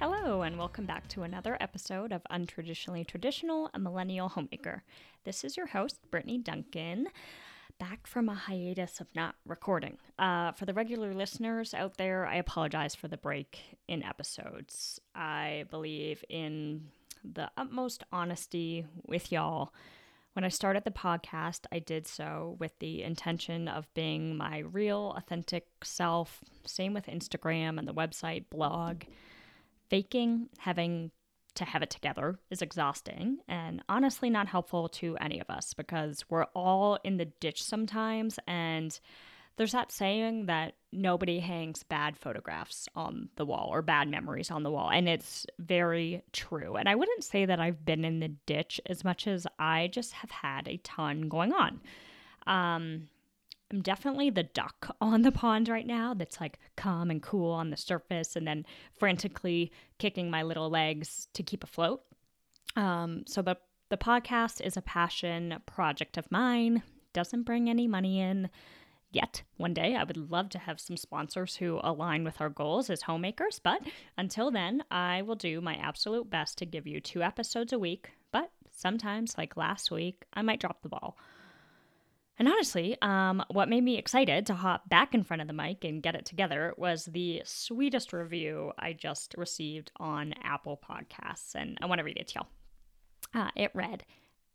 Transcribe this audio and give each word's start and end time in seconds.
Hello, 0.00 0.40
and 0.40 0.56
welcome 0.56 0.86
back 0.86 1.06
to 1.08 1.24
another 1.24 1.58
episode 1.60 2.10
of 2.10 2.22
Untraditionally 2.30 3.06
Traditional, 3.06 3.68
a 3.74 3.78
Millennial 3.78 4.30
Homemaker. 4.30 4.82
This 5.24 5.44
is 5.44 5.58
your 5.58 5.66
host, 5.66 5.98
Brittany 6.10 6.38
Duncan, 6.38 7.08
back 7.78 8.06
from 8.06 8.30
a 8.30 8.34
hiatus 8.34 9.02
of 9.02 9.08
not 9.14 9.34
recording. 9.44 9.98
Uh, 10.18 10.52
for 10.52 10.64
the 10.64 10.72
regular 10.72 11.12
listeners 11.12 11.74
out 11.74 11.98
there, 11.98 12.26
I 12.26 12.36
apologize 12.36 12.94
for 12.94 13.08
the 13.08 13.18
break 13.18 13.76
in 13.88 14.02
episodes. 14.02 14.98
I 15.14 15.66
believe 15.70 16.24
in 16.30 16.86
the 17.22 17.50
utmost 17.58 18.02
honesty 18.10 18.86
with 19.04 19.30
y'all. 19.30 19.74
When 20.32 20.46
I 20.46 20.48
started 20.48 20.84
the 20.84 20.92
podcast, 20.92 21.66
I 21.70 21.78
did 21.78 22.06
so 22.06 22.56
with 22.58 22.72
the 22.78 23.02
intention 23.02 23.68
of 23.68 23.92
being 23.92 24.34
my 24.34 24.60
real, 24.60 25.12
authentic 25.18 25.66
self. 25.84 26.40
Same 26.64 26.94
with 26.94 27.04
Instagram 27.04 27.78
and 27.78 27.86
the 27.86 27.92
website, 27.92 28.44
blog 28.48 29.02
faking 29.90 30.48
having 30.58 31.10
to 31.54 31.64
have 31.64 31.82
it 31.82 31.90
together 31.90 32.38
is 32.50 32.62
exhausting 32.62 33.38
and 33.48 33.82
honestly 33.88 34.30
not 34.30 34.46
helpful 34.46 34.88
to 34.88 35.16
any 35.20 35.40
of 35.40 35.50
us 35.50 35.74
because 35.74 36.24
we're 36.30 36.46
all 36.54 36.98
in 37.04 37.16
the 37.16 37.24
ditch 37.24 37.62
sometimes. 37.62 38.38
And 38.46 38.98
there's 39.56 39.72
that 39.72 39.92
saying 39.92 40.46
that 40.46 40.74
nobody 40.92 41.40
hangs 41.40 41.82
bad 41.82 42.16
photographs 42.16 42.88
on 42.94 43.28
the 43.36 43.44
wall 43.44 43.68
or 43.70 43.82
bad 43.82 44.08
memories 44.08 44.50
on 44.50 44.62
the 44.62 44.70
wall 44.70 44.90
and 44.90 45.08
it's 45.08 45.44
very 45.58 46.22
true. 46.32 46.76
And 46.76 46.88
i 46.88 46.94
wouldn't 46.94 47.24
say 47.24 47.44
that 47.44 47.60
i've 47.60 47.84
been 47.84 48.04
in 48.04 48.20
the 48.20 48.28
ditch 48.46 48.80
as 48.86 49.04
much 49.04 49.26
as 49.26 49.46
i 49.58 49.88
just 49.88 50.12
have 50.12 50.30
had 50.30 50.66
a 50.66 50.78
ton 50.78 51.28
going 51.28 51.52
on. 51.52 51.80
Um, 52.46 53.08
I'm 53.70 53.82
definitely 53.82 54.30
the 54.30 54.42
duck 54.42 54.96
on 55.00 55.22
the 55.22 55.32
pond 55.32 55.68
right 55.68 55.86
now 55.86 56.14
that's 56.14 56.40
like 56.40 56.58
calm 56.76 57.10
and 57.10 57.22
cool 57.22 57.52
on 57.52 57.70
the 57.70 57.76
surface 57.76 58.36
and 58.36 58.46
then 58.46 58.64
frantically 58.98 59.72
kicking 59.98 60.30
my 60.30 60.42
little 60.42 60.70
legs 60.70 61.28
to 61.34 61.42
keep 61.42 61.64
afloat. 61.64 62.02
Um, 62.76 63.24
so 63.26 63.42
the 63.42 63.56
the 63.88 63.96
podcast 63.96 64.60
is 64.60 64.76
a 64.76 64.82
passion 64.82 65.56
project 65.66 66.16
of 66.16 66.30
mine. 66.30 66.84
Doesn't 67.12 67.42
bring 67.42 67.68
any 67.68 67.88
money 67.88 68.20
in 68.20 68.48
yet. 69.10 69.42
One 69.56 69.74
day 69.74 69.96
I 69.96 70.04
would 70.04 70.30
love 70.30 70.48
to 70.50 70.58
have 70.58 70.78
some 70.78 70.96
sponsors 70.96 71.56
who 71.56 71.80
align 71.82 72.22
with 72.22 72.40
our 72.40 72.48
goals 72.48 72.88
as 72.88 73.02
homemakers, 73.02 73.58
but 73.58 73.82
until 74.16 74.52
then, 74.52 74.84
I 74.92 75.22
will 75.22 75.34
do 75.34 75.60
my 75.60 75.74
absolute 75.74 76.30
best 76.30 76.58
to 76.58 76.66
give 76.66 76.86
you 76.86 77.00
two 77.00 77.20
episodes 77.22 77.72
a 77.72 77.80
week. 77.80 78.10
But 78.30 78.52
sometimes, 78.70 79.36
like 79.36 79.56
last 79.56 79.90
week, 79.90 80.24
I 80.32 80.42
might 80.42 80.60
drop 80.60 80.82
the 80.82 80.88
ball. 80.88 81.16
And 82.40 82.48
honestly, 82.48 82.96
um, 83.02 83.44
what 83.50 83.68
made 83.68 83.84
me 83.84 83.98
excited 83.98 84.46
to 84.46 84.54
hop 84.54 84.88
back 84.88 85.14
in 85.14 85.24
front 85.24 85.42
of 85.42 85.46
the 85.46 85.52
mic 85.52 85.84
and 85.84 86.02
get 86.02 86.14
it 86.14 86.24
together 86.24 86.72
was 86.78 87.04
the 87.04 87.42
sweetest 87.44 88.14
review 88.14 88.72
I 88.78 88.94
just 88.94 89.34
received 89.36 89.92
on 89.98 90.32
Apple 90.42 90.80
Podcasts. 90.82 91.54
And 91.54 91.76
I 91.82 91.86
want 91.86 91.98
to 91.98 92.04
read 92.04 92.16
it 92.16 92.28
to 92.28 92.36
y'all. 92.36 93.42
Uh, 93.42 93.50
it 93.56 93.70
read, 93.74 94.06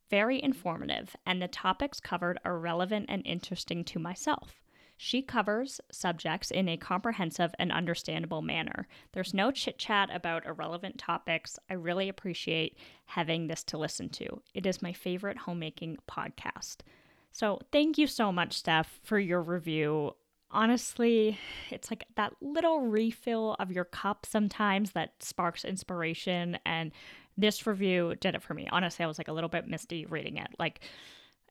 very 0.10 0.42
informative, 0.42 1.16
and 1.28 1.40
the 1.40 1.48
topics 1.48 2.00
covered 2.00 2.40
are 2.44 2.58
relevant 2.58 3.06
and 3.08 3.22
interesting 3.24 3.84
to 3.84 4.00
myself. 4.00 4.64
She 4.98 5.22
covers 5.22 5.80
subjects 5.92 6.50
in 6.50 6.68
a 6.68 6.78
comprehensive 6.78 7.54
and 7.60 7.72
understandable 7.72 8.42
manner. 8.42 8.88
There's 9.12 9.36
no 9.36 9.52
chit 9.52 9.78
chat 9.78 10.10
about 10.12 10.48
irrelevant 10.48 10.98
topics. 10.98 11.60
I 11.70 11.76
really 11.76 12.10
appreciate 12.10 12.80
having 13.06 13.46
this 13.46 13.64
to 13.66 13.78
listen 13.78 14.10
to. 14.10 14.42
It 14.56 14.66
is 14.66 14.82
my 14.82 14.92
favorite 14.92 15.38
homemaking 15.38 15.98
podcast. 16.10 16.78
So, 17.36 17.60
thank 17.74 17.98
you 17.98 18.08
so 18.08 18.32
much, 18.32 18.54
Steph, 18.54 19.02
for 19.04 19.20
your 19.20 19.42
review. 19.42 20.16
Honestly, 20.52 21.38
it's 21.70 21.92
like 21.92 22.06
that 22.16 22.32
little 22.40 22.80
refill 22.80 23.58
of 23.60 23.74
your 23.74 23.84
cup 23.84 24.26
sometimes 24.26 24.92
that 24.92 25.22
sparks 25.22 25.66
inspiration. 25.66 26.58
And 26.66 26.94
this 27.38 27.68
review 27.68 28.16
did 28.22 28.36
it 28.36 28.42
for 28.42 28.54
me. 28.54 28.70
Honestly, 28.72 29.04
I 29.04 29.08
was 29.10 29.18
like 29.18 29.28
a 29.28 29.34
little 29.34 29.50
bit 29.50 29.68
misty 29.68 30.06
reading 30.06 30.38
it. 30.38 30.48
Like, 30.58 30.80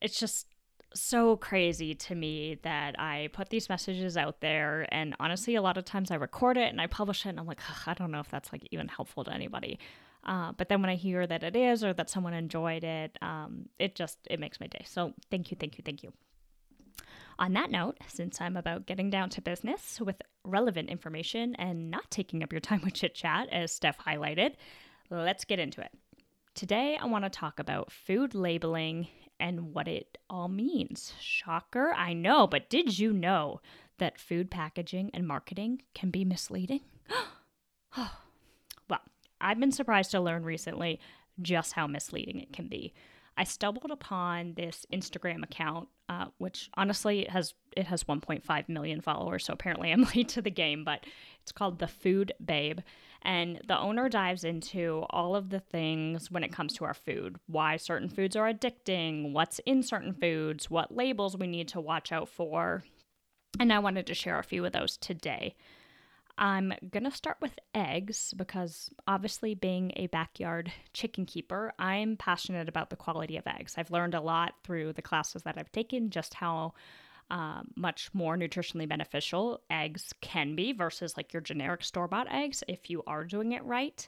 it's 0.01 0.19
just 0.19 0.47
so 0.95 1.37
crazy 1.37 1.95
to 1.97 2.15
me 2.15 2.59
that 2.63 2.99
I 2.99 3.29
put 3.35 3.51
these 3.51 3.69
messages 3.69 4.17
out 4.17 4.41
there. 4.41 4.89
And 4.91 5.15
honestly, 5.21 5.55
a 5.55 5.61
lot 5.61 5.77
of 5.77 5.85
times 5.85 6.11
I 6.11 6.15
record 6.15 6.57
it 6.57 6.71
and 6.71 6.81
I 6.81 6.87
publish 6.87 7.27
it, 7.27 7.29
and 7.29 7.39
I'm 7.39 7.47
like, 7.47 7.61
I 7.87 7.93
don't 7.93 8.11
know 8.11 8.21
if 8.21 8.31
that's 8.31 8.53
like 8.53 8.67
even 8.71 8.89
helpful 8.89 9.23
to 9.25 9.31
anybody. 9.35 9.79
Uh, 10.25 10.53
but 10.53 10.69
then 10.69 10.81
when 10.81 10.91
I 10.91 10.95
hear 10.97 11.27
that 11.27 11.43
it 11.43 11.57
is 11.57 11.85
or 11.85 11.93
that 11.95 12.11
someone 12.11 12.35
enjoyed 12.35 12.85
it, 12.85 13.17
um, 13.21 13.69
it 13.79 13.95
just 13.95 14.19
it 14.31 14.41
makes 14.41 14.61
my 14.61 14.67
day. 14.67 14.85
So 14.87 15.13
thank 15.31 15.51
you, 15.51 15.57
thank 15.59 15.79
you, 15.79 15.83
thank 15.85 16.03
you. 16.03 16.13
On 17.39 17.53
that 17.55 17.71
note, 17.71 17.99
since 18.07 18.41
I'm 18.41 18.57
about 18.57 18.87
getting 18.87 19.11
down 19.11 19.29
to 19.31 19.43
business 19.43 20.01
with 20.01 20.23
relevant 20.45 20.89
information 20.89 21.55
and 21.57 21.91
not 21.91 22.11
taking 22.11 22.43
up 22.43 22.53
your 22.53 22.61
time 22.61 22.81
with 22.85 22.95
chit 22.95 23.15
chat, 23.15 23.49
as 23.51 23.73
Steph 23.73 23.99
highlighted, 23.99 24.55
let's 25.11 25.45
get 25.45 25.59
into 25.59 25.81
it. 25.81 25.91
Today, 26.55 26.97
I 27.01 27.07
want 27.07 27.25
to 27.25 27.31
talk 27.31 27.59
about 27.59 27.91
food 27.91 28.35
labeling 28.35 29.09
and 29.41 29.75
what 29.75 29.89
it 29.89 30.19
all 30.31 30.47
means. 30.47 31.13
Shocker, 31.21 31.93
I 31.93 32.13
know, 32.13 32.47
but 32.47 32.71
did 32.71 32.99
you 32.99 33.13
know 33.13 33.61
that 33.99 34.19
food 34.19 34.51
packaging 34.51 35.11
and 35.13 35.27
marketing 35.27 35.83
can 35.95 36.11
be 36.11 36.25
misleading? 36.25 36.81
oh, 37.97 38.19
I've 39.45 39.61
been 39.61 39.73
surprised 39.73 40.11
to 40.13 40.21
learn 40.21 40.43
recently 40.43 41.01
just 41.43 41.75
how 41.75 41.87
misleading 41.87 42.41
it 42.41 42.53
can 42.53 42.69
be. 42.69 42.95
I 43.37 43.45
stumbled 43.45 43.91
upon 43.91 44.55
this 44.55 44.87
Instagram 44.93 45.43
account, 45.43 45.89
uh, 46.09 46.27
which 46.39 46.71
honestly 46.75 47.27
has 47.29 47.55
it 47.77 47.87
has 47.87 48.05
1.5 48.05 48.69
million 48.69 49.01
followers, 49.01 49.45
so 49.45 49.53
apparently 49.53 49.91
I'm 49.93 50.07
late 50.15 50.29
to 50.31 50.43
the 50.43 50.51
game. 50.51 50.85
But 50.85 51.05
it's 51.43 51.53
called 51.53 51.79
the 51.79 51.89
Food 51.89 52.33
Babe, 52.45 52.79
and 53.23 53.61
the 53.67 53.79
owner 53.79 54.09
dives 54.09 54.45
into 54.45 55.05
all 55.11 55.35
of 55.35 55.51
the 55.51 55.59
things 55.59 56.31
when 56.31 56.45
it 56.45 56.53
comes 56.53 56.75
to 56.75 56.85
our 56.85 56.95
food, 56.95 57.37
why 57.47 57.77
certain 57.77 58.09
foods 58.09 58.37
are 58.37 58.53
addicting, 58.53 59.33
what's 59.33 59.61
in 59.67 59.83
certain 59.83 60.15
foods, 60.15 60.71
what 60.71 60.95
labels 60.95 61.37
we 61.37 61.49
need 61.49 61.69
to 61.69 61.81
watch 61.81 62.13
out 62.13 62.29
for, 62.29 62.85
and 63.59 63.73
I 63.73 63.81
wanted 63.81 64.07
to 64.07 64.15
share 64.15 64.39
a 64.39 64.45
few 64.45 64.65
of 64.65 64.73
those 64.73 64.97
today. 64.97 65.57
I'm 66.37 66.73
to 66.93 67.11
start 67.13 67.37
with 67.41 67.59
eggs 67.75 68.35
because 68.37 68.91
obviously, 69.07 69.55
being 69.55 69.93
a 69.97 70.09
backyard 70.09 70.73
chicken 70.93 71.27
keeper, 71.27 71.73
I'm 71.79 72.17
passionate 72.17 72.69
about 72.69 72.91
the 72.91 72.97
quality 72.97 73.37
of 73.37 73.47
eggs. 73.47 73.75
I've 73.77 73.91
learned 73.91 74.15
a 74.15 74.21
lot 74.21 74.55
through 74.65 74.95
the 74.95 75.03
classes 75.03 75.43
that 75.45 75.57
I've 75.59 75.71
taken 75.71 76.11
just 76.11 76.35
how 76.35 76.75
uh, 77.31 77.63
much 77.77 78.11
more 78.13 78.37
nutritionally 78.37 78.89
beneficial 78.89 79.61
eggs 79.71 80.13
can 80.21 80.57
be 80.57 80.73
versus 80.73 81.17
like 81.17 81.33
your 81.33 81.41
generic 81.41 81.85
store 81.85 82.09
bought 82.09 82.31
eggs 82.33 82.63
if 82.69 82.91
you 82.91 83.03
are 83.07 83.25
doing 83.25 83.53
it 83.53 83.65
right. 83.65 84.07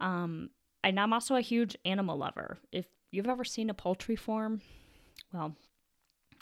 Um, 0.00 0.50
and 0.82 0.98
I'm 0.98 1.12
also 1.12 1.36
a 1.36 1.40
huge 1.40 1.76
animal 1.84 2.16
lover. 2.16 2.58
If 2.72 2.86
you've 3.12 3.28
ever 3.28 3.44
seen 3.44 3.70
a 3.70 3.74
poultry 3.74 4.16
farm, 4.16 4.60
well, 5.32 5.54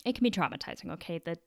it 0.04 0.14
can 0.14 0.22
be 0.22 0.30
traumatizing, 0.30 0.92
okay? 0.92 1.18
The 1.18 1.38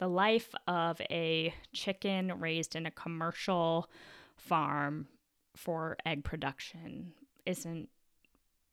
the 0.00 0.08
life 0.08 0.54
of 0.66 1.00
a 1.10 1.54
chicken 1.72 2.40
raised 2.40 2.74
in 2.74 2.86
a 2.86 2.90
commercial 2.90 3.88
farm 4.36 5.06
for 5.54 5.96
egg 6.06 6.24
production 6.24 7.12
isn't 7.46 7.88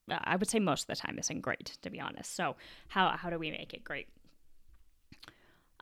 I 0.09 0.37
would 0.37 0.49
say 0.49 0.59
most 0.59 0.83
of 0.83 0.87
the 0.87 0.95
time 0.95 1.19
isn't 1.19 1.41
great 1.41 1.77
to 1.81 1.89
be 1.89 1.99
honest. 1.99 2.33
So 2.33 2.55
how 2.87 3.09
how 3.17 3.29
do 3.29 3.37
we 3.37 3.51
make 3.51 3.73
it 3.73 3.83
great? 3.83 4.07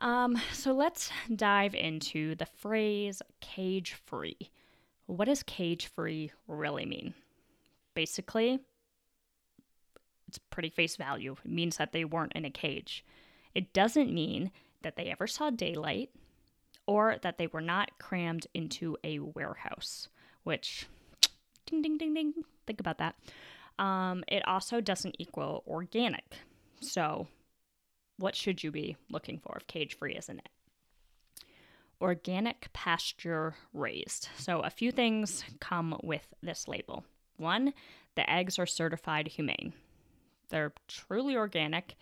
Um, 0.00 0.36
so 0.52 0.72
let's 0.72 1.10
dive 1.34 1.74
into 1.74 2.34
the 2.34 2.46
phrase 2.46 3.22
cage 3.40 3.94
free. 4.04 4.50
What 5.06 5.26
does 5.26 5.44
cage 5.44 5.86
free 5.86 6.32
really 6.48 6.84
mean? 6.84 7.14
Basically, 7.94 8.58
it's 10.26 10.38
pretty 10.50 10.70
face 10.70 10.96
value. 10.96 11.36
It 11.44 11.50
means 11.50 11.76
that 11.76 11.92
they 11.92 12.04
weren't 12.04 12.34
in 12.34 12.44
a 12.44 12.50
cage. 12.50 13.04
It 13.54 13.72
doesn't 13.72 14.12
mean 14.12 14.50
that 14.86 14.94
they 14.94 15.06
ever 15.10 15.26
saw 15.26 15.50
daylight 15.50 16.10
or 16.86 17.16
that 17.22 17.38
they 17.38 17.48
were 17.48 17.60
not 17.60 17.98
crammed 17.98 18.46
into 18.54 18.96
a 19.02 19.18
warehouse, 19.18 20.08
which, 20.44 20.86
ding, 21.66 21.82
ding, 21.82 21.98
ding, 21.98 22.14
ding, 22.14 22.32
think 22.68 22.78
about 22.78 22.98
that. 22.98 23.16
Um, 23.80 24.22
it 24.28 24.46
also 24.46 24.80
doesn't 24.80 25.16
equal 25.18 25.64
organic. 25.66 26.36
So, 26.80 27.26
what 28.18 28.36
should 28.36 28.62
you 28.62 28.70
be 28.70 28.96
looking 29.10 29.40
for 29.40 29.56
if 29.56 29.66
cage 29.66 29.98
free 29.98 30.14
isn't 30.14 30.38
it? 30.38 30.48
Organic 32.00 32.72
pasture 32.72 33.56
raised. 33.74 34.28
So, 34.36 34.60
a 34.60 34.70
few 34.70 34.92
things 34.92 35.42
come 35.58 35.98
with 36.04 36.28
this 36.44 36.68
label 36.68 37.04
One, 37.38 37.74
the 38.14 38.30
eggs 38.30 38.56
are 38.60 38.66
certified 38.66 39.26
humane. 39.26 39.72
They're 40.50 40.74
truly 40.86 41.34
organic, 41.34 41.96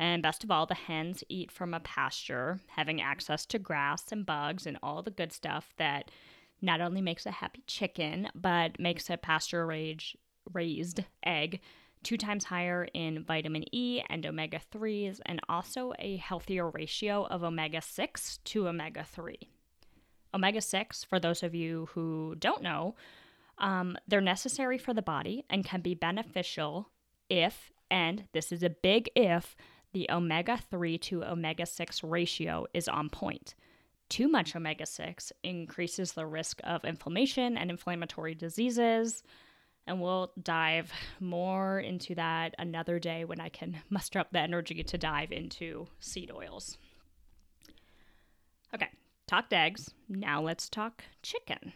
and 0.00 0.22
best 0.22 0.42
of 0.42 0.50
all, 0.50 0.64
the 0.64 0.74
hens 0.74 1.22
eat 1.28 1.52
from 1.52 1.74
a 1.74 1.80
pasture, 1.80 2.58
having 2.68 3.02
access 3.02 3.44
to 3.44 3.58
grass 3.58 4.10
and 4.10 4.24
bugs 4.24 4.66
and 4.66 4.78
all 4.82 5.02
the 5.02 5.10
good 5.10 5.30
stuff 5.30 5.74
that 5.76 6.10
not 6.62 6.80
only 6.80 7.02
makes 7.02 7.26
a 7.26 7.30
happy 7.30 7.62
chicken, 7.66 8.30
but 8.34 8.80
makes 8.80 9.10
a 9.10 9.18
pasture 9.18 9.66
raised 10.52 11.04
egg 11.22 11.60
two 12.02 12.16
times 12.16 12.44
higher 12.44 12.88
in 12.94 13.22
vitamin 13.24 13.62
E 13.74 14.02
and 14.08 14.24
omega 14.24 14.58
3s, 14.72 15.20
and 15.26 15.38
also 15.50 15.92
a 15.98 16.16
healthier 16.16 16.70
ratio 16.70 17.26
of 17.26 17.44
omega 17.44 17.82
6 17.82 18.38
to 18.38 18.68
omega 18.68 19.04
3. 19.04 19.36
Omega 20.32 20.62
6, 20.62 21.04
for 21.04 21.20
those 21.20 21.42
of 21.42 21.54
you 21.54 21.90
who 21.92 22.36
don't 22.38 22.62
know, 22.62 22.94
um, 23.58 23.98
they're 24.08 24.22
necessary 24.22 24.78
for 24.78 24.94
the 24.94 25.02
body 25.02 25.44
and 25.50 25.62
can 25.62 25.82
be 25.82 25.94
beneficial 25.94 26.88
if, 27.28 27.70
and 27.90 28.24
this 28.32 28.50
is 28.50 28.62
a 28.62 28.70
big 28.70 29.10
if, 29.14 29.56
the 29.92 30.08
omega 30.10 30.58
3 30.70 30.98
to 30.98 31.24
omega 31.24 31.66
6 31.66 32.04
ratio 32.04 32.66
is 32.74 32.88
on 32.88 33.08
point. 33.08 33.54
Too 34.08 34.28
much 34.28 34.56
omega 34.56 34.86
6 34.86 35.32
increases 35.42 36.12
the 36.12 36.26
risk 36.26 36.60
of 36.64 36.84
inflammation 36.84 37.56
and 37.56 37.70
inflammatory 37.70 38.34
diseases. 38.34 39.22
And 39.86 40.00
we'll 40.00 40.32
dive 40.40 40.92
more 41.20 41.80
into 41.80 42.14
that 42.16 42.54
another 42.58 42.98
day 42.98 43.24
when 43.24 43.40
I 43.40 43.48
can 43.48 43.78
muster 43.90 44.18
up 44.18 44.30
the 44.32 44.40
energy 44.40 44.82
to 44.82 44.98
dive 44.98 45.32
into 45.32 45.88
seed 45.98 46.30
oils. 46.30 46.76
Okay, 48.74 48.88
talked 49.26 49.52
eggs. 49.52 49.90
Now 50.08 50.42
let's 50.42 50.68
talk 50.68 51.04
chicken. 51.22 51.72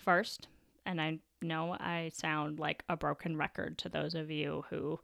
First, 0.00 0.48
and 0.86 1.00
I 1.00 1.20
know 1.42 1.76
I 1.78 2.10
sound 2.14 2.58
like 2.58 2.82
a 2.88 2.96
broken 2.96 3.36
record 3.36 3.78
to 3.78 3.88
those 3.88 4.14
of 4.14 4.30
you 4.30 4.64
who 4.70 4.98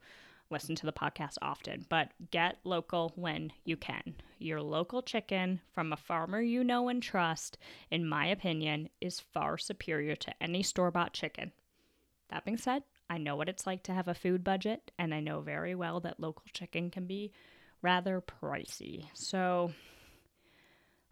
listen 0.51 0.75
to 0.77 0.87
the 0.87 0.93
podcast 0.93 1.37
often, 1.43 1.87
but 1.89 2.11
get 2.31 2.59
local 2.65 3.13
when 3.17 3.53
you 3.65 3.77
can. 3.77 4.15
Your 4.39 4.61
local 4.61 5.03
chicken 5.03 5.61
from 5.73 5.93
a 5.93 5.97
farmer 5.97 6.41
you 6.41 6.65
know 6.65 6.89
and 6.89 7.03
trust, 7.03 7.59
in 7.91 8.09
my 8.09 8.27
opinion, 8.27 8.89
is 9.01 9.21
far 9.21 9.59
superior 9.59 10.17
to 10.17 10.43
any 10.43 10.63
store 10.63 10.91
bought 10.91 11.13
chicken. 11.13 11.53
That 12.31 12.45
being 12.45 12.57
said, 12.57 12.83
I 13.09 13.19
know 13.19 13.37
what 13.37 13.49
it's 13.49 13.67
like 13.67 13.83
to 13.85 13.93
have 13.93 14.09
a 14.09 14.15
food 14.15 14.45
budget, 14.45 14.93
and 14.99 15.13
I 15.13 15.21
know 15.21 15.41
very 15.41 15.75
well 15.75 16.01
that 16.01 16.21
local 16.21 16.45
chicken 16.53 16.91
can 16.91 17.07
be 17.07 17.33
rather 17.83 18.21
pricey. 18.21 19.07
So 19.15 19.73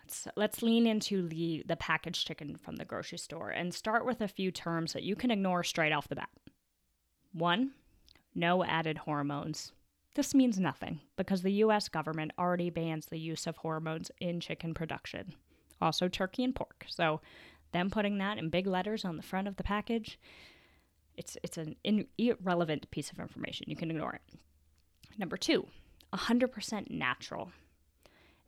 let's 0.00 0.28
let's 0.36 0.62
lean 0.62 0.86
into 0.86 1.28
the 1.28 1.64
the 1.66 1.76
packaged 1.76 2.26
chicken 2.26 2.56
from 2.56 2.76
the 2.76 2.84
grocery 2.84 3.18
store 3.18 3.50
and 3.50 3.74
start 3.74 4.06
with 4.06 4.20
a 4.20 4.28
few 4.28 4.50
terms 4.50 4.92
that 4.92 5.02
you 5.02 5.16
can 5.16 5.30
ignore 5.30 5.64
straight 5.64 5.92
off 5.92 6.08
the 6.08 6.16
bat. 6.16 6.30
One, 7.32 7.72
no 8.38 8.64
added 8.64 8.98
hormones. 8.98 9.72
This 10.14 10.34
means 10.34 10.58
nothing 10.58 11.00
because 11.16 11.42
the 11.42 11.52
US 11.64 11.88
government 11.88 12.32
already 12.38 12.70
bans 12.70 13.06
the 13.06 13.18
use 13.18 13.46
of 13.46 13.58
hormones 13.58 14.10
in 14.20 14.40
chicken 14.40 14.74
production. 14.74 15.34
Also 15.80 16.08
turkey 16.08 16.44
and 16.44 16.54
pork. 16.54 16.86
So 16.88 17.20
them 17.72 17.90
putting 17.90 18.18
that 18.18 18.38
in 18.38 18.48
big 18.48 18.66
letters 18.66 19.04
on 19.04 19.16
the 19.16 19.22
front 19.22 19.48
of 19.48 19.56
the 19.56 19.62
package, 19.62 20.18
it's 21.16 21.36
it's 21.42 21.58
an 21.58 21.76
irrelevant 22.16 22.90
piece 22.90 23.10
of 23.10 23.18
information. 23.18 23.66
You 23.68 23.76
can 23.76 23.90
ignore 23.90 24.14
it. 24.14 24.38
Number 25.18 25.36
2, 25.36 25.66
100% 26.12 26.90
natural 26.90 27.50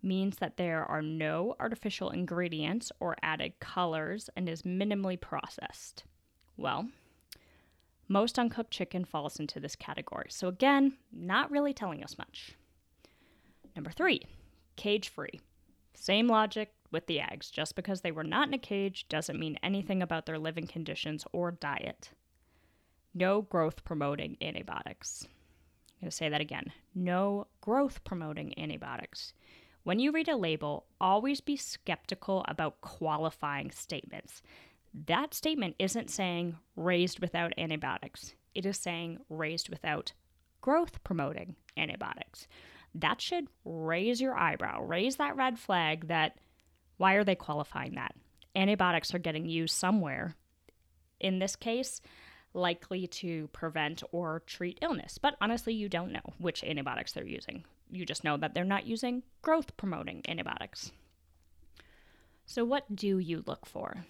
means 0.03 0.37
that 0.37 0.57
there 0.57 0.85
are 0.85 1.03
no 1.03 1.55
artificial 1.61 2.11
ingredients 2.11 2.91
or 3.01 3.17
added 3.23 3.59
colors 3.61 4.31
and 4.37 4.49
is 4.49 4.63
minimally 4.63 5.21
processed. 5.21 6.05
Well, 6.57 6.89
most 8.11 8.41
uncooked 8.41 8.73
chicken 8.73 9.05
falls 9.05 9.39
into 9.39 9.61
this 9.61 9.77
category. 9.77 10.27
So, 10.31 10.49
again, 10.49 10.95
not 11.13 11.51
really 11.51 11.73
telling 11.73 12.03
us 12.03 12.19
much. 12.19 12.57
Number 13.77 13.93
three, 13.93 14.23
cage 14.75 15.09
free. 15.09 15.41
Same 15.95 16.27
logic 16.27 16.73
with 16.91 17.07
the 17.07 17.21
eggs. 17.21 17.51
Just 17.51 17.77
because 17.77 18.01
they 18.01 18.11
were 18.11 18.25
not 18.25 18.49
in 18.49 18.55
a 18.55 18.59
cage 18.59 19.07
doesn't 19.09 19.39
mean 19.39 19.59
anything 19.63 20.03
about 20.03 20.27
their 20.27 20.39
living 20.41 20.67
conditions 20.67 21.25
or 21.33 21.53
diet. 21.53 22.11
No 23.15 23.43
growth 23.43 23.85
promoting 23.85 24.37
antibiotics. 24.43 25.23
I'm 25.25 26.07
going 26.07 26.11
to 26.11 26.17
say 26.17 26.29
that 26.29 26.41
again. 26.41 26.73
No 26.95 27.47
growth 27.61 28.03
promoting 28.03 28.59
antibiotics. 28.59 29.35
When 29.85 30.01
you 30.01 30.11
read 30.11 30.29
a 30.29 30.37
label, 30.37 30.87
always 31.01 31.41
be 31.41 31.57
skeptical 31.57 32.45
about 32.49 32.81
qualifying 32.81 33.71
statements. 33.71 34.43
That 34.93 35.35
statement 35.35 35.77
isn't 35.79 36.11
saying 36.11 36.57
raised 36.77 37.21
without 37.21 37.53
antibiotics, 37.57 38.35
it 38.55 38.67
is 38.67 38.77
saying 38.77 39.19
raised 39.29 39.69
without 39.69 40.13
growth 40.61 41.03
promoting 41.05 41.57
antibiotics. 41.77 42.49
That 42.95 43.21
should 43.21 43.47
raise 43.65 44.21
your 44.21 44.37
eyebrow, 44.37 44.83
raise 44.83 45.17
that 45.17 45.37
red 45.37 45.59
flag 45.59 46.09
that 46.09 46.39
why 46.97 47.15
are 47.15 47.25
they 47.25 47.37
qualifying 47.37 47.95
that? 47.95 48.15
Antibiotics 48.55 49.15
are 49.15 49.19
getting 49.19 49.47
used 49.47 49.75
somewhere. 49.75 50.35
In 51.21 51.39
this 51.39 51.55
case, 51.55 52.01
likely 52.53 53.07
to 53.07 53.49
prevent 53.53 54.03
or 54.13 54.41
treat 54.41 54.79
illness. 54.83 55.19
But 55.19 55.37
honestly, 55.41 55.73
you 55.73 55.89
don't 55.89 56.13
know 56.13 56.35
which 56.39 56.65
antibiotics 56.65 57.13
they're 57.13 57.25
using. 57.25 57.65
You 57.91 58.05
just 58.05 58.25
know 58.25 58.37
that 58.37 58.55
they're 58.55 58.65
not 58.65 58.87
using 58.87 59.23
growth 59.43 59.77
promoting 59.77 60.23
antibiotics. 60.29 60.93
So, 62.45 62.65
what 62.65 62.95
do 62.95 63.19
you 63.19 63.45
look 63.47 63.67
for? 63.67 64.05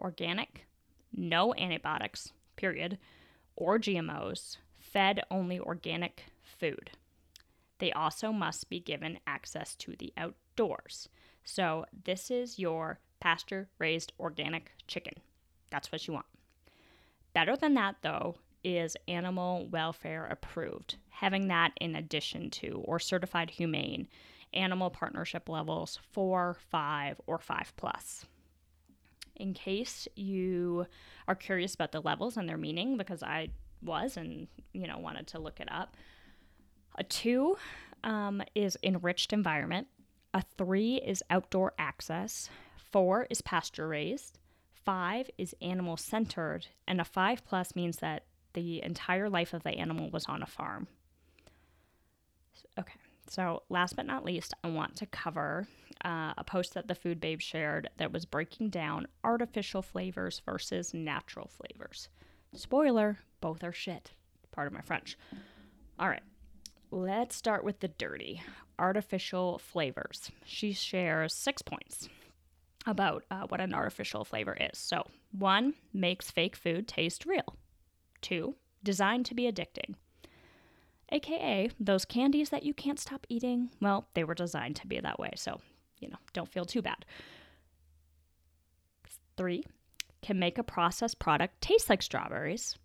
Organic, 0.00 0.66
no 1.12 1.54
antibiotics, 1.54 2.32
period, 2.56 2.98
or 3.56 3.78
GMOs, 3.78 4.56
fed 4.78 5.22
only 5.30 5.60
organic 5.60 6.24
food. 6.42 6.90
They 7.78 7.92
also 7.92 8.32
must 8.32 8.68
be 8.68 8.80
given 8.80 9.18
access 9.26 9.74
to 9.76 9.94
the 9.98 10.12
outdoors. 10.16 11.08
So, 11.44 11.86
this 12.04 12.30
is 12.30 12.58
your 12.58 12.98
pasture 13.20 13.68
raised 13.78 14.12
organic 14.18 14.72
chicken. 14.86 15.14
That's 15.70 15.92
what 15.92 16.06
you 16.06 16.14
want. 16.14 16.26
Better 17.32 17.56
than 17.56 17.74
that, 17.74 17.96
though, 18.02 18.36
is 18.64 18.96
animal 19.08 19.66
welfare 19.68 20.26
approved, 20.26 20.96
having 21.08 21.48
that 21.48 21.72
in 21.80 21.94
addition 21.94 22.50
to 22.50 22.82
or 22.84 22.98
certified 22.98 23.50
humane 23.50 24.08
animal 24.52 24.90
partnership 24.90 25.48
levels 25.48 25.98
4, 26.12 26.56
5, 26.70 27.20
or 27.26 27.38
5 27.38 27.72
plus. 27.76 28.26
In 29.40 29.54
case 29.54 30.06
you 30.14 30.86
are 31.26 31.34
curious 31.34 31.74
about 31.74 31.92
the 31.92 32.00
levels 32.00 32.36
and 32.36 32.48
their 32.48 32.58
meaning, 32.58 32.96
because 32.96 33.22
I 33.22 33.48
was 33.82 34.16
and 34.16 34.46
you 34.72 34.86
know 34.86 34.98
wanted 34.98 35.26
to 35.28 35.38
look 35.38 35.60
it 35.60 35.68
up, 35.70 35.96
a 36.96 37.04
2 37.04 37.56
um, 38.04 38.42
is 38.54 38.76
enriched 38.82 39.32
environment, 39.32 39.88
a 40.34 40.42
3 40.58 40.96
is 40.96 41.22
outdoor 41.30 41.72
access, 41.78 42.50
4 42.76 43.26
is 43.30 43.40
pasture 43.40 43.88
raised, 43.88 44.38
five 44.84 45.30
is 45.38 45.54
animal 45.60 45.96
centered, 45.96 46.66
and 46.86 47.00
a 47.00 47.04
five 47.04 47.44
plus 47.44 47.76
means 47.76 47.98
that 47.98 48.24
the 48.54 48.82
entire 48.82 49.28
life 49.28 49.54
of 49.54 49.62
the 49.62 49.70
animal 49.70 50.10
was 50.10 50.26
on 50.26 50.42
a 50.42 50.46
farm. 50.46 50.88
Okay, 52.78 52.98
so 53.30 53.62
last 53.68 53.94
but 53.94 54.06
not 54.06 54.24
least, 54.24 54.54
I 54.64 54.68
want 54.70 54.96
to 54.96 55.06
cover 55.06 55.68
uh, 56.04 56.34
a 56.36 56.42
post 56.44 56.74
that 56.74 56.88
the 56.88 56.96
Food 56.96 57.20
Babe 57.20 57.40
shared 57.40 57.88
that 57.96 58.12
was 58.12 58.24
breaking 58.26 58.70
down 58.70 59.06
artificial 59.22 59.82
flavors 59.82 60.42
versus 60.44 60.92
natural 60.92 61.48
flavors. 61.48 62.08
Spoiler, 62.54 63.20
both 63.40 63.62
are 63.62 63.72
shit. 63.72 64.10
Part 64.50 64.66
of 64.66 64.72
my 64.72 64.80
French. 64.80 65.16
All 65.96 66.08
right, 66.08 66.24
let's 66.90 67.36
start 67.36 67.62
with 67.62 67.78
the 67.78 67.86
dirty 67.86 68.42
artificial 68.80 69.58
flavors. 69.58 70.32
She 70.44 70.72
shares 70.72 71.32
six 71.32 71.62
points 71.62 72.08
about 72.84 73.22
uh, 73.30 73.46
what 73.48 73.60
an 73.60 73.74
artificial 73.74 74.24
flavor 74.24 74.56
is. 74.58 74.76
So, 74.76 75.04
one, 75.30 75.74
makes 75.92 76.32
fake 76.32 76.56
food 76.56 76.88
taste 76.88 77.24
real. 77.26 77.54
Two, 78.22 78.56
designed 78.82 79.26
to 79.26 79.36
be 79.36 79.44
addicting. 79.44 79.94
AKA, 81.12 81.70
those 81.78 82.04
candies 82.04 82.50
that 82.50 82.62
you 82.62 82.74
can't 82.74 82.98
stop 82.98 83.26
eating, 83.28 83.70
well, 83.80 84.08
they 84.14 84.24
were 84.24 84.34
designed 84.34 84.76
to 84.76 84.86
be 84.86 85.00
that 85.00 85.18
way. 85.18 85.32
So, 85.36 85.60
you 85.98 86.08
know, 86.08 86.18
don't 86.32 86.50
feel 86.50 86.64
too 86.64 86.82
bad. 86.82 87.04
Three, 89.36 89.64
can 90.22 90.38
make 90.38 90.58
a 90.58 90.62
processed 90.62 91.18
product 91.18 91.60
taste 91.60 91.88
like 91.88 92.02
strawberries 92.02 92.76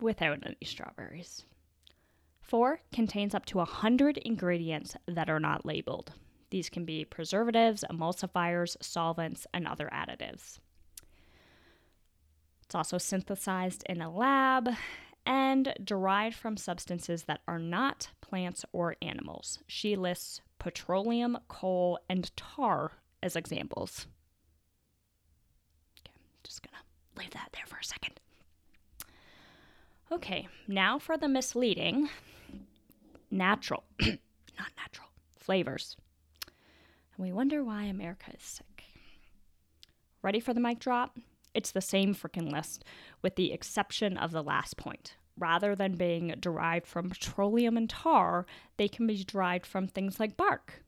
without 0.00 0.38
any 0.44 0.56
strawberries. 0.64 1.44
Four, 2.40 2.80
contains 2.92 3.34
up 3.34 3.46
to 3.46 3.58
100 3.58 4.18
ingredients 4.18 4.96
that 5.06 5.30
are 5.30 5.40
not 5.40 5.64
labeled. 5.64 6.12
These 6.50 6.68
can 6.68 6.84
be 6.84 7.04
preservatives, 7.04 7.82
emulsifiers, 7.90 8.76
solvents, 8.82 9.46
and 9.54 9.66
other 9.66 9.88
additives. 9.90 10.58
It's 12.64 12.74
also 12.74 12.98
synthesized 12.98 13.82
in 13.88 14.02
a 14.02 14.10
lab 14.10 14.68
and 15.24 15.74
derived 15.82 16.36
from 16.36 16.56
substances 16.56 17.24
that 17.24 17.40
are 17.46 17.58
not 17.58 18.08
plants 18.20 18.64
or 18.72 18.96
animals. 19.02 19.58
She 19.66 19.96
lists 19.96 20.40
petroleum, 20.58 21.38
coal, 21.48 21.98
and 22.08 22.34
tar 22.36 22.92
as 23.22 23.36
examples. 23.36 24.06
Okay, 26.00 26.14
just 26.44 26.62
gonna 26.62 26.82
leave 27.16 27.30
that 27.32 27.50
there 27.52 27.66
for 27.66 27.78
a 27.78 27.84
second. 27.84 28.20
Okay, 30.10 30.48
now 30.68 30.98
for 30.98 31.16
the 31.16 31.28
misleading 31.28 32.10
natural, 33.30 33.84
not 34.00 34.70
natural, 34.76 35.08
flavors. 35.36 35.96
And 37.16 37.24
we 37.26 37.32
wonder 37.32 37.64
why 37.64 37.84
America 37.84 38.30
is 38.36 38.42
sick. 38.42 38.84
Ready 40.22 40.38
for 40.38 40.54
the 40.54 40.60
mic 40.60 40.78
drop? 40.78 41.16
It's 41.54 41.70
the 41.70 41.80
same 41.80 42.14
freaking 42.14 42.50
list, 42.50 42.84
with 43.20 43.36
the 43.36 43.52
exception 43.52 44.16
of 44.16 44.32
the 44.32 44.42
last 44.42 44.76
point. 44.76 45.16
Rather 45.38 45.74
than 45.74 45.96
being 45.96 46.34
derived 46.38 46.86
from 46.86 47.10
petroleum 47.10 47.76
and 47.76 47.88
tar, 47.88 48.46
they 48.76 48.88
can 48.88 49.06
be 49.06 49.24
derived 49.24 49.66
from 49.66 49.86
things 49.86 50.20
like 50.20 50.36
bark, 50.36 50.82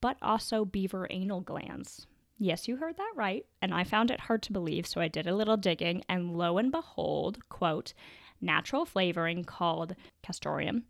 but 0.00 0.16
also 0.20 0.64
beaver 0.64 1.06
anal 1.10 1.40
glands. 1.40 2.06
Yes, 2.36 2.66
you 2.66 2.76
heard 2.76 2.96
that 2.96 3.12
right, 3.14 3.46
and 3.62 3.72
I 3.72 3.84
found 3.84 4.10
it 4.10 4.20
hard 4.20 4.42
to 4.42 4.52
believe, 4.52 4.86
so 4.86 5.00
I 5.00 5.08
did 5.08 5.26
a 5.26 5.36
little 5.36 5.56
digging, 5.56 6.02
and 6.08 6.36
lo 6.36 6.58
and 6.58 6.72
behold, 6.72 7.48
quote, 7.48 7.94
natural 8.40 8.84
flavoring 8.84 9.44
called 9.44 9.94
castoreum 10.22 10.84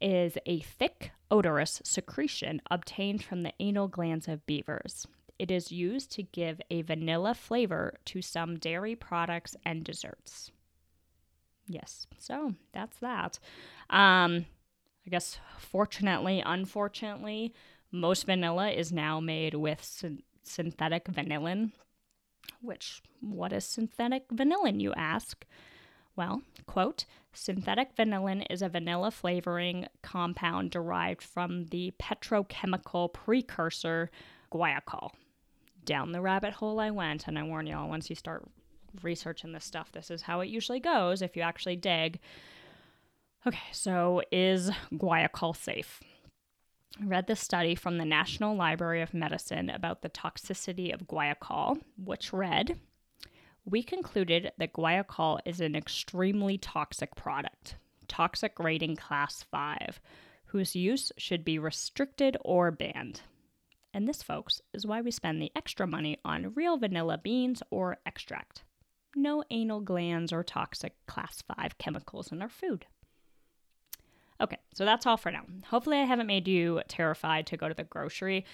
is 0.00 0.38
a 0.46 0.60
thick, 0.60 1.12
odorous 1.30 1.82
secretion 1.84 2.62
obtained 2.70 3.22
from 3.22 3.42
the 3.42 3.52
anal 3.60 3.88
glands 3.88 4.26
of 4.26 4.46
beavers. 4.46 5.06
It 5.40 5.50
is 5.50 5.72
used 5.72 6.12
to 6.12 6.22
give 6.22 6.60
a 6.70 6.82
vanilla 6.82 7.32
flavor 7.32 7.98
to 8.04 8.20
some 8.20 8.58
dairy 8.58 8.94
products 8.94 9.56
and 9.64 9.82
desserts. 9.82 10.50
Yes, 11.66 12.06
so 12.18 12.56
that's 12.74 12.98
that. 12.98 13.38
Um, 13.88 14.44
I 15.06 15.08
guess, 15.08 15.38
fortunately, 15.58 16.42
unfortunately, 16.44 17.54
most 17.90 18.26
vanilla 18.26 18.68
is 18.68 18.92
now 18.92 19.18
made 19.18 19.54
with 19.54 19.82
syn- 19.82 20.22
synthetic 20.42 21.06
vanillin. 21.06 21.72
Which, 22.60 23.00
what 23.22 23.54
is 23.54 23.64
synthetic 23.64 24.28
vanillin, 24.28 24.78
you 24.78 24.92
ask? 24.92 25.46
Well, 26.16 26.42
quote, 26.66 27.06
synthetic 27.32 27.96
vanillin 27.96 28.44
is 28.50 28.60
a 28.60 28.68
vanilla 28.68 29.10
flavoring 29.10 29.86
compound 30.02 30.70
derived 30.70 31.22
from 31.22 31.64
the 31.68 31.94
petrochemical 31.98 33.10
precursor 33.10 34.10
guaiacol. 34.52 35.12
Down 35.90 36.12
the 36.12 36.20
rabbit 36.20 36.52
hole 36.52 36.78
I 36.78 36.92
went, 36.92 37.26
and 37.26 37.36
I 37.36 37.42
warn 37.42 37.66
y'all, 37.66 37.88
once 37.88 38.08
you 38.08 38.14
start 38.14 38.48
researching 39.02 39.50
this 39.50 39.64
stuff, 39.64 39.90
this 39.90 40.08
is 40.08 40.22
how 40.22 40.38
it 40.38 40.48
usually 40.48 40.78
goes 40.78 41.20
if 41.20 41.34
you 41.34 41.42
actually 41.42 41.74
dig. 41.74 42.20
Okay, 43.44 43.58
so 43.72 44.22
is 44.30 44.70
guaiacol 44.92 45.56
safe? 45.56 46.00
I 47.00 47.06
read 47.06 47.26
this 47.26 47.40
study 47.40 47.74
from 47.74 47.98
the 47.98 48.04
National 48.04 48.54
Library 48.54 49.02
of 49.02 49.12
Medicine 49.12 49.68
about 49.68 50.02
the 50.02 50.08
toxicity 50.08 50.94
of 50.94 51.08
guaiacol, 51.08 51.80
which 51.96 52.32
read 52.32 52.78
We 53.64 53.82
concluded 53.82 54.52
that 54.58 54.72
guaiacol 54.72 55.40
is 55.44 55.60
an 55.60 55.74
extremely 55.74 56.56
toxic 56.56 57.16
product, 57.16 57.74
toxic 58.06 58.60
rating 58.60 58.94
class 58.94 59.44
5, 59.50 60.00
whose 60.44 60.76
use 60.76 61.10
should 61.16 61.44
be 61.44 61.58
restricted 61.58 62.36
or 62.42 62.70
banned. 62.70 63.22
And 63.92 64.08
this, 64.08 64.22
folks, 64.22 64.62
is 64.72 64.86
why 64.86 65.00
we 65.00 65.10
spend 65.10 65.42
the 65.42 65.52
extra 65.56 65.86
money 65.86 66.18
on 66.24 66.52
real 66.54 66.76
vanilla 66.76 67.18
beans 67.18 67.62
or 67.70 67.98
extract. 68.06 68.62
No 69.16 69.42
anal 69.50 69.80
glands 69.80 70.32
or 70.32 70.44
toxic 70.44 70.94
class 71.06 71.42
5 71.56 71.78
chemicals 71.78 72.30
in 72.30 72.40
our 72.40 72.48
food. 72.48 72.86
Okay, 74.40 74.58
so 74.72 74.84
that's 74.84 75.06
all 75.06 75.16
for 75.16 75.30
now. 75.30 75.42
Hopefully, 75.66 75.98
I 75.98 76.04
haven't 76.04 76.26
made 76.26 76.48
you 76.48 76.80
terrified 76.88 77.46
to 77.48 77.56
go 77.56 77.68
to 77.68 77.74
the 77.74 77.84
grocery. 77.84 78.46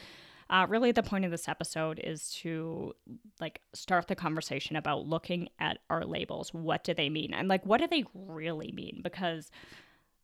Uh, 0.48 0.66
really, 0.68 0.92
the 0.92 1.02
point 1.02 1.24
of 1.24 1.30
this 1.30 1.48
episode 1.48 2.00
is 2.02 2.30
to 2.30 2.94
like 3.40 3.60
start 3.72 4.08
the 4.08 4.14
conversation 4.14 4.76
about 4.76 5.06
looking 5.06 5.48
at 5.58 5.78
our 5.90 6.04
labels. 6.04 6.54
What 6.54 6.82
do 6.82 6.94
they 6.94 7.08
mean? 7.08 7.34
And 7.34 7.48
like, 7.48 7.64
what 7.66 7.80
do 7.80 7.86
they 7.88 8.04
really 8.14 8.72
mean? 8.72 9.00
Because, 9.02 9.50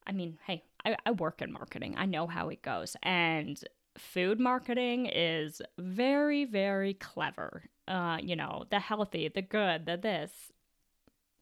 I 0.07 0.12
mean, 0.12 0.38
hey, 0.47 0.64
I, 0.85 0.97
I 1.04 1.11
work 1.12 1.42
in 1.42 1.52
marketing. 1.52 1.95
I 1.97 2.07
know 2.07 2.26
how 2.26 2.49
it 2.49 2.62
goes, 2.62 2.97
and 3.02 3.62
food 3.99 4.40
marketing 4.40 5.06
is 5.06 5.61
very, 5.78 6.44
very 6.44 6.94
clever. 6.94 7.64
Uh, 7.87 8.18
you 8.22 8.37
know, 8.37 8.64
the 8.70 8.78
healthy, 8.78 9.28
the 9.28 9.42
good, 9.42 9.87
the 9.87 9.96
this. 9.96 10.30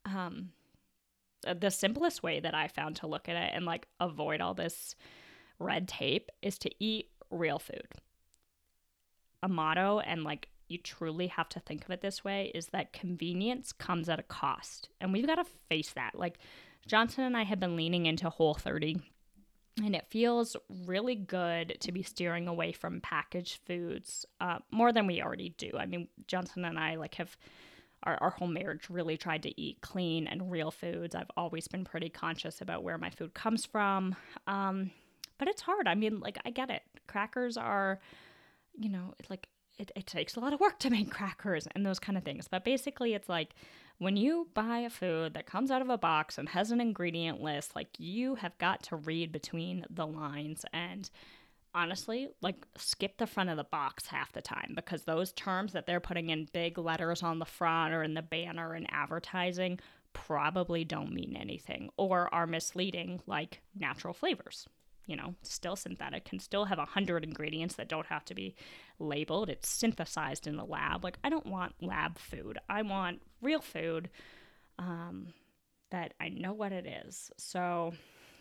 Um, 0.07 0.51
uh, 1.47 1.55
the 1.55 1.71
simplest 1.71 2.23
way 2.23 2.41
that 2.41 2.55
I 2.55 2.69
found 2.69 2.97
to 2.97 3.07
look 3.07 3.29
at 3.29 3.37
it 3.37 3.53
and 3.55 3.65
like 3.65 3.87
avoid 3.99 4.41
all 4.41 4.55
this 4.55 4.95
red 5.59 5.89
tape 5.89 6.31
is 6.43 6.59
to 6.59 6.71
eat 6.79 7.09
real 7.31 7.59
food. 7.59 7.87
A 9.43 9.49
motto, 9.49 10.01
and 10.01 10.23
like 10.23 10.49
you 10.69 10.79
truly 10.79 11.29
have 11.29 11.49
to 11.51 11.61
think 11.61 11.85
of 11.85 11.91
it 11.91 12.03
this 12.03 12.25
way, 12.25 12.51
is 12.55 12.69
that 12.69 12.93
convenience 12.93 13.73
comes 13.73 14.09
at 14.09 14.21
a 14.21 14.25
cost. 14.25 14.89
And 15.01 15.13
we've 15.13 15.27
got 15.27 15.37
to 15.37 15.45
face 15.69 15.93
that. 15.93 16.15
Like 16.15 16.39
Johnson 16.87 17.25
and 17.25 17.37
I 17.37 17.45
have 17.45 17.61
been 17.61 17.77
leaning 17.77 18.07
into 18.07 18.29
Whole 18.29 18.55
30 18.55 19.01
and 19.85 19.95
it 19.95 20.07
feels 20.09 20.57
really 20.87 21.15
good 21.15 21.77
to 21.81 21.93
be 21.93 22.03
steering 22.03 22.49
away 22.49 22.73
from 22.73 23.01
packaged 23.01 23.61
foods 23.67 24.27
uh, 24.41 24.59
more 24.71 24.93
than 24.93 25.07
we 25.07 25.23
already 25.23 25.51
do. 25.57 25.71
I 25.79 25.87
mean, 25.87 26.09
Johnson 26.27 26.65
and 26.65 26.79
I 26.79 26.97
like 26.97 27.15
have 27.17 27.37
our, 28.03 28.17
our 28.21 28.31
whole 28.31 28.49
marriage 28.49 28.89
really 28.89 29.17
tried 29.17 29.43
to 29.43 29.61
eat 29.61 29.81
clean 29.81 30.27
and 30.27 30.51
real 30.51 30.71
foods. 30.71 31.15
I've 31.15 31.31
always 31.37 31.69
been 31.69 31.85
pretty 31.85 32.09
conscious 32.09 32.61
about 32.61 32.83
where 32.83 32.99
my 32.99 33.11
food 33.11 33.35
comes 33.35 33.65
from. 33.67 34.17
Um, 34.47 34.91
but 35.39 35.49
it's 35.49 35.63
hard. 35.63 35.89
I 35.89 35.95
mean, 35.95 36.21
like, 36.21 36.39
I 36.45 36.51
get 36.51 36.71
it. 36.71 36.83
Crackers 37.07 37.57
are, 37.57 38.01
you 38.79 38.89
know, 38.89 39.15
it's 39.19 39.31
like, 39.31 39.49
it, 39.79 39.91
it 39.97 40.07
takes 40.07 40.37
a 40.37 40.41
lot 40.41 40.53
of 40.53 40.61
work 40.61 40.79
to 40.81 40.91
make 40.91 41.11
crackers 41.11 41.67
and 41.75 41.85
those 41.85 41.99
kind 41.99 42.19
of 42.19 42.25
things. 42.25 42.49
But 42.49 42.65
basically, 42.65 43.15
it's 43.15 43.29
like 43.29 43.55
when 44.01 44.17
you 44.17 44.49
buy 44.55 44.79
a 44.79 44.91
food 44.91 45.35
that 45.35 45.45
comes 45.45 45.71
out 45.71 45.83
of 45.83 45.91
a 45.91 45.99
box 45.99 46.39
and 46.39 46.49
has 46.49 46.71
an 46.71 46.81
ingredient 46.81 47.43
list, 47.43 47.77
like, 47.77 47.91
you 47.99 48.35
have 48.37 48.57
got 48.57 48.83
to 48.85 48.97
read 48.97 49.31
between 49.31 49.85
the 49.91 50.07
lines 50.07 50.65
and 50.73 51.11
honestly, 51.75 52.31
like 52.41 52.57
skip 52.79 53.19
the 53.19 53.27
front 53.27 53.51
of 53.51 53.59
the 53.59 53.65
box 53.65 54.07
half 54.07 54.33
the 54.33 54.41
time 54.41 54.73
because 54.75 55.05
those 55.05 55.33
terms 55.33 55.75
that 55.75 55.87
they're 55.87 56.01
putting 56.01 56.31
in 56.31 56.49
big 56.55 56.79
letters 56.79 57.23
on 57.23 57.39
the 57.39 57.45
front 57.45 57.93
or 57.93 58.03
in 58.03 58.15
the 58.15 58.23
banner 58.23 58.73
and 58.73 58.87
advertising 58.91 59.79
probably 60.15 60.83
don't 60.83 61.13
mean 61.13 61.37
anything 61.37 61.91
or 61.99 62.33
are 62.35 62.47
misleading, 62.47 63.21
like 63.27 63.61
natural 63.79 64.15
flavors. 64.15 64.67
You 65.11 65.17
know, 65.17 65.35
still 65.43 65.75
synthetic, 65.75 66.25
can 66.25 66.39
still 66.39 66.67
have 66.67 66.79
a 66.79 66.85
hundred 66.85 67.25
ingredients 67.25 67.75
that 67.75 67.89
don't 67.89 68.07
have 68.07 68.25
to 68.27 68.35
be 68.35 68.55
labeled. 69.01 69.51
It's 69.51 69.69
synthesized 69.69 70.47
in 70.47 70.57
the 70.57 70.65
lab. 70.65 71.03
Like, 71.03 71.19
I 71.25 71.31
don't 71.31 71.47
want 71.47 71.75
lab 71.81 72.17
food. 72.17 72.59
I 72.69 72.83
want 72.83 73.21
real 73.43 73.61
food 73.61 74.09
um, 74.79 75.35
that 75.91 76.15
I 76.21 76.29
know 76.29 76.53
what 76.53 76.71
it 76.71 76.87
is. 76.87 77.33
So, 77.39 77.93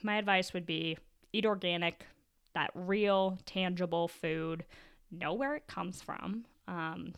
my 0.04 0.18
advice 0.18 0.54
would 0.54 0.68
be 0.68 1.00
eat 1.34 1.46
organic, 1.46 2.06
that 2.54 2.70
real, 2.76 3.40
tangible 3.48 4.08
food, 4.08 4.64
know 5.12 5.34
where 5.34 5.56
it 5.56 5.66
comes 5.66 6.04
from, 6.04 6.46
um, 6.68 7.14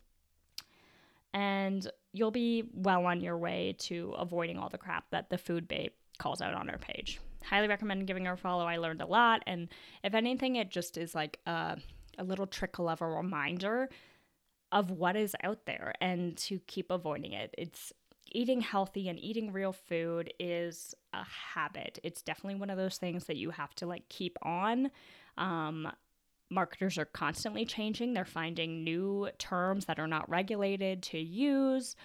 and 1.34 1.91
you'll 2.13 2.32
be 2.32 2.63
well 2.74 3.06
on 3.06 3.22
your 3.22 3.38
way 3.38 3.75
to 3.80 4.13
avoiding 4.18 4.58
all 4.58 4.70
the 4.70 4.77
crap 4.77 5.06
that 5.12 5.30
the 5.30 5.38
food 5.38 5.68
babe 5.68 5.91
calls 6.18 6.41
out 6.41 6.53
on 6.53 6.68
her 6.68 6.77
page. 6.77 7.20
Highly 7.44 7.68
recommend 7.68 8.08
giving 8.08 8.25
her 8.25 8.34
a 8.34 8.38
follow. 8.38 8.65
I 8.65 8.77
learned 8.77 9.01
a 9.01 9.06
lot, 9.06 9.44
and 9.48 9.70
if 10.03 10.13
anything, 10.13 10.56
it 10.58 10.70
just 10.70 10.98
is 10.98 11.15
like 11.15 11.39
a, 11.46 11.77
a 12.18 12.24
little 12.24 12.46
trickle 12.46 12.88
of 12.88 13.01
a 13.01 13.08
reminder 13.08 13.89
of 14.72 14.91
what 14.91 15.15
is 15.15 15.36
out 15.44 15.65
there 15.65 15.94
and 16.00 16.38
to 16.38 16.60
keep 16.68 16.91
avoiding 16.91 17.34
it. 17.34 17.53
It's 17.58 17.91
eating 18.32 18.62
healthy 18.62 19.10
and 19.10 19.20
eating 19.20 19.51
real 19.51 19.74
food 19.74 20.34
is 20.39 20.96
a 21.13 21.24
habit. 21.53 22.00
It's 22.03 22.22
definitely 22.22 22.60
one 22.60 22.70
of 22.70 22.77
those 22.77 22.98
things 22.98 23.25
that 23.25 23.36
you 23.36 23.50
have 23.50 23.75
to 23.75 23.86
like 23.86 24.08
keep 24.08 24.38
on 24.41 24.91
um, 25.38 25.91
marketers 26.51 26.98
are 26.98 27.05
constantly 27.05 27.65
changing, 27.65 28.13
they're 28.13 28.25
finding 28.25 28.84
new 28.84 29.29
terms 29.38 29.86
that 29.86 30.00
are 30.00 30.08
not 30.08 30.29
regulated 30.29 31.01
to 31.03 31.17
use. 31.17 31.96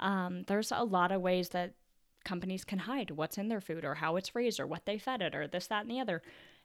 Um, 0.00 0.42
there's 0.48 0.72
a 0.72 0.84
lot 0.84 1.12
of 1.12 1.22
ways 1.22 1.50
that 1.50 1.74
companies 2.24 2.64
can 2.64 2.80
hide 2.80 3.10
what's 3.10 3.38
in 3.38 3.48
their 3.48 3.60
food 3.60 3.84
or 3.84 3.94
how 3.94 4.16
it's 4.16 4.34
raised 4.34 4.58
or 4.58 4.66
what 4.66 4.86
they 4.86 4.98
fed 4.98 5.22
it 5.22 5.34
or 5.34 5.46
this, 5.46 5.68
that, 5.68 5.82
and 5.82 5.90
the 5.90 6.00
other. 6.00 6.22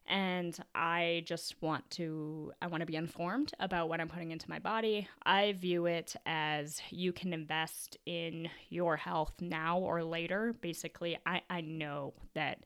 And 0.08 0.58
I 0.74 1.24
just 1.26 1.62
want 1.62 1.88
to, 1.92 2.52
I 2.62 2.68
want 2.68 2.82
to 2.82 2.88
be 2.88 2.96
informed 2.96 3.52
about 3.60 3.90
what 3.90 4.02
I'm 4.02 4.08
putting 4.08 4.32
into 4.32 4.50
my 4.50 4.58
body. 4.58 5.08
I 5.24 5.52
view 5.52 5.86
it 5.86 6.16
as 6.26 6.82
you 6.90 7.14
can 7.14 7.32
invest 7.32 7.98
in 8.08 8.50
your 8.70 8.98
health 8.98 9.34
now 9.40 9.78
or 9.78 10.04
later. 10.04 10.56
Basically, 10.62 11.18
I, 11.28 11.42
I 11.50 11.62
know 11.62 12.14
that 12.34 12.64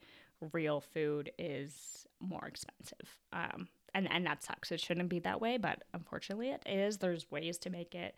real 0.54 0.80
food 0.80 1.32
is 1.38 2.08
more 2.22 2.46
expensive. 2.46 3.10
Um, 3.34 3.68
and, 3.94 4.12
and 4.12 4.26
that 4.26 4.44
sucks. 4.44 4.72
It 4.72 4.80
shouldn't 4.80 5.10
be 5.10 5.20
that 5.20 5.42
way, 5.42 5.58
but 5.58 5.84
unfortunately 5.94 6.50
it 6.50 6.64
is. 6.66 6.98
There's 6.98 7.30
ways 7.32 7.58
to 7.60 7.70
make 7.70 7.96
it, 7.96 8.16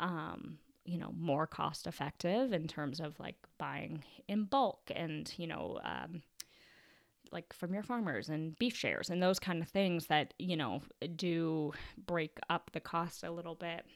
um, 0.00 0.58
you 0.84 0.98
know, 0.98 1.12
more 1.18 1.46
cost 1.46 1.86
effective 1.86 2.52
in 2.52 2.66
terms 2.66 3.00
of 3.00 3.18
like 3.20 3.36
buying 3.58 4.04
in 4.26 4.44
bulk 4.44 4.90
and, 4.94 5.32
you 5.36 5.46
know, 5.46 5.78
um, 5.84 6.22
like 7.30 7.52
from 7.52 7.72
your 7.72 7.82
farmers 7.82 8.28
and 8.28 8.58
beef 8.58 8.76
shares 8.76 9.08
and 9.10 9.22
those 9.22 9.38
kind 9.38 9.62
of 9.62 9.68
things 9.68 10.06
that, 10.08 10.34
you 10.38 10.56
know, 10.56 10.82
do 11.16 11.72
break 12.06 12.38
up 12.50 12.70
the 12.72 12.80
cost 12.80 13.22
a 13.24 13.30
little 13.30 13.54
bit. 13.54 13.86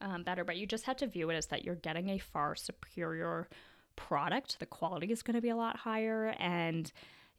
um, 0.00 0.22
better, 0.22 0.44
but 0.44 0.56
you 0.56 0.66
just 0.66 0.84
have 0.84 0.96
to 0.96 1.06
view 1.06 1.30
it 1.30 1.36
as 1.36 1.46
that 1.46 1.64
you're 1.64 1.74
getting 1.74 2.10
a 2.10 2.18
far 2.18 2.54
superior 2.54 3.48
product. 3.96 4.58
The 4.58 4.66
quality 4.66 5.10
is 5.12 5.22
going 5.22 5.36
to 5.36 5.40
be 5.40 5.48
a 5.48 5.56
lot 5.56 5.76
higher, 5.76 6.34
and 6.38 6.90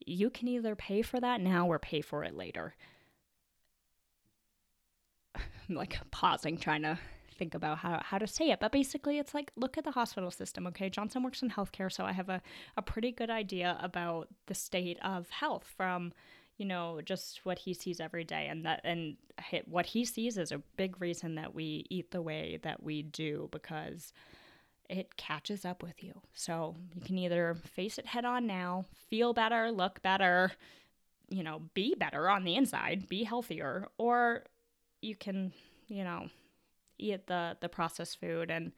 you 0.06 0.30
can 0.30 0.48
either 0.48 0.76
pay 0.76 1.02
for 1.02 1.20
that 1.20 1.42
now 1.42 1.68
or 1.68 1.80
pay 1.80 2.02
for 2.02 2.24
it 2.24 2.36
later. 2.36 2.76
I'm 5.36 5.76
like 5.76 6.00
pausing, 6.12 6.58
trying 6.58 6.84
to 6.84 6.98
think 7.38 7.54
about 7.54 7.78
how, 7.80 8.02
how 8.04 8.18
to 8.18 8.28
say 8.28 8.50
it. 8.52 8.60
But 8.60 8.72
basically, 8.72 9.20
it's 9.20 9.34
like 9.34 9.52
look 9.56 9.78
at 9.78 9.84
the 9.84 9.92
hospital 9.92 10.32
system, 10.32 10.68
okay? 10.68 10.90
Johnson 10.90 11.24
works 11.24 11.42
in 11.42 11.50
healthcare, 11.50 11.92
so 11.92 12.04
I 12.04 12.12
have 12.12 12.30
a, 12.30 12.42
a 12.76 12.82
pretty 12.82 13.12
good 13.12 13.30
idea 13.30 13.78
about 13.82 14.28
the 14.48 14.56
state 14.56 14.98
of 15.04 15.30
health 15.30 15.66
from 15.78 16.14
you 16.58 16.66
know 16.66 17.02
just 17.06 17.42
what 17.46 17.60
he 17.60 17.74
sees 17.74 18.00
every 18.00 18.24
day 18.24 18.48
and 18.50 18.66
that 18.66 18.82
and 18.84 19.16
what 19.66 19.86
he 19.86 20.04
sees 20.04 20.38
is 20.38 20.52
a 20.52 20.62
big 20.76 21.00
reason 21.00 21.36
that 21.36 21.54
we 21.54 21.86
eat 21.90 22.12
the 22.12 22.22
way 22.22 22.60
that 22.64 22.82
we 22.82 23.04
do 23.04 23.48
because 23.52 24.12
it 24.90 25.18
catches 25.18 25.66
up 25.66 25.84
with 25.84 26.04
you 26.04 26.14
so 26.34 26.76
you 26.96 27.02
can 27.02 27.18
either 27.18 27.56
face 27.76 27.98
it 27.98 28.06
head 28.06 28.26
on 28.26 28.48
now 28.48 28.86
feel 29.10 29.34
better 29.34 29.72
look 29.72 30.02
better 30.02 30.52
you 31.30 31.44
know 31.44 31.62
be 31.74 31.94
better 31.96 32.30
on 32.30 32.44
the 32.44 32.56
inside 32.56 33.08
be 33.10 33.24
healthier 33.24 33.88
or 33.98 34.44
you 35.02 35.16
can 35.16 35.52
you 35.88 36.04
know 36.04 36.28
eat 36.98 37.28
the 37.28 37.58
the 37.60 37.70
processed 37.70 38.20
food 38.20 38.50
and 38.50 38.72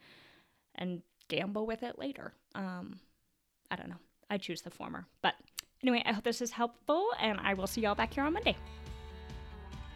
and 0.76 1.02
gamble 1.28 1.68
with 1.68 1.84
it 1.84 2.00
later 2.00 2.34
um 2.56 3.00
i 3.70 3.76
don't 3.76 3.90
know 3.90 4.00
i 4.30 4.38
choose 4.38 4.64
the 4.64 4.72
former 4.72 5.06
but 5.22 5.36
Anyway, 5.82 6.04
I 6.06 6.12
hope 6.12 6.24
this 6.24 6.42
is 6.42 6.52
helpful, 6.52 7.08
and 7.20 7.40
I 7.42 7.54
will 7.54 7.68
see 7.68 7.82
y'all 7.82 7.96
back 7.96 8.14
here 8.14 8.24
on 8.24 8.34
Monday. 8.34 8.56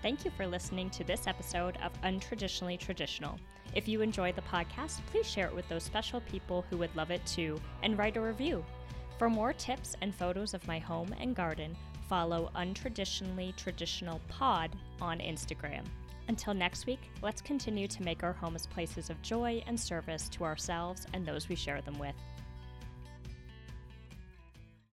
Thank 0.02 0.24
you 0.24 0.32
for 0.32 0.48
listening 0.48 0.90
to 0.92 1.04
this 1.04 1.28
episode 1.28 1.78
of 1.84 1.92
Untraditionally 2.04 2.80
Traditional. 2.80 3.38
If 3.76 3.88
you 3.88 4.02
enjoyed 4.02 4.36
the 4.36 4.42
podcast, 4.44 5.00
please 5.08 5.28
share 5.28 5.48
it 5.48 5.56
with 5.56 5.68
those 5.68 5.84
special 5.84 6.22
people 6.22 6.66
who 6.70 6.78
would 6.78 6.96
love 6.96 7.12
it 7.12 7.26
too, 7.26 7.60
and 7.82 7.98
write 7.98 8.18
a 8.18 8.22
review. 8.22 8.64
For 9.18 9.30
more 9.30 9.54
tips 9.54 9.96
and 10.02 10.14
photos 10.14 10.54
of 10.54 10.68
my 10.68 10.80
home 10.80 11.14
and 11.20 11.36
garden, 11.36 11.76
follow 12.08 12.52
Untraditionally 12.56 13.56
Traditional 13.56 14.22
Pod 14.28 14.76
on 15.02 15.20
Instagram. 15.20 15.84
Until 16.28 16.54
next 16.54 16.86
week, 16.86 17.10
let's 17.22 17.42
continue 17.42 17.88
to 17.88 18.04
make 18.04 18.24
our 18.24 18.34
homes 18.34 18.68
places 18.68 19.10
of 19.10 19.22
joy 19.22 19.64
and 19.68 19.80
service 19.80 20.30
to 20.30 20.44
ourselves 20.44 21.06
and 21.14 21.26
those 21.26 21.50
we 21.50 21.56
share 21.56 21.82
them 21.82 21.98
with. 22.00 22.16